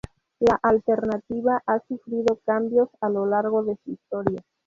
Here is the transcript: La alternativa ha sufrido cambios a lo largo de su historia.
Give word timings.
La 0.39 0.59
alternativa 0.63 1.61
ha 1.67 1.77
sufrido 1.87 2.39
cambios 2.43 2.89
a 3.01 3.09
lo 3.09 3.27
largo 3.27 3.61
de 3.63 3.77
su 3.83 3.91
historia. 3.91 4.41